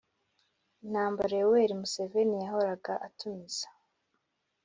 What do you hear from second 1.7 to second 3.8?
museveni yahoraga atumiza